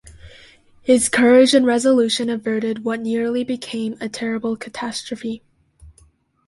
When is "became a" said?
3.43-4.09